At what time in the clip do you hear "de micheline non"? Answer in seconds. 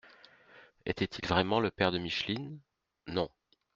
1.91-3.29